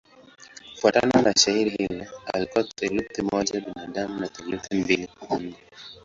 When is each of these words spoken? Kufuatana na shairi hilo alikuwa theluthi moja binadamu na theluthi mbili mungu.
Kufuatana 0.73 1.21
na 1.21 1.33
shairi 1.37 1.69
hilo 1.69 2.05
alikuwa 2.33 2.63
theluthi 2.63 3.21
moja 3.21 3.61
binadamu 3.61 4.19
na 4.19 4.27
theluthi 4.27 4.75
mbili 4.75 5.09
mungu. 5.29 5.55